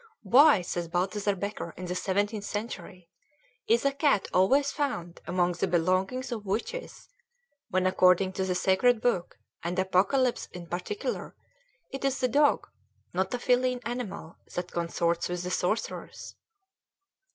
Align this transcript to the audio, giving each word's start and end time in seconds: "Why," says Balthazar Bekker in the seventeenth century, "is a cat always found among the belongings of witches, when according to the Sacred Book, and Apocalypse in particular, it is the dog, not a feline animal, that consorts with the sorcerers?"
"Why," 0.23 0.63
says 0.63 0.87
Balthazar 0.87 1.35
Bekker 1.35 1.75
in 1.77 1.85
the 1.85 1.93
seventeenth 1.93 2.43
century, 2.43 3.11
"is 3.67 3.85
a 3.85 3.91
cat 3.91 4.27
always 4.33 4.71
found 4.71 5.21
among 5.27 5.51
the 5.51 5.67
belongings 5.67 6.31
of 6.31 6.43
witches, 6.43 7.07
when 7.69 7.85
according 7.85 8.33
to 8.33 8.43
the 8.43 8.55
Sacred 8.55 8.99
Book, 8.99 9.37
and 9.63 9.77
Apocalypse 9.77 10.47
in 10.53 10.65
particular, 10.65 11.35
it 11.91 12.03
is 12.03 12.17
the 12.19 12.27
dog, 12.27 12.67
not 13.13 13.31
a 13.35 13.37
feline 13.37 13.79
animal, 13.85 14.37
that 14.55 14.71
consorts 14.71 15.29
with 15.29 15.43
the 15.43 15.51
sorcerers?" 15.51 16.35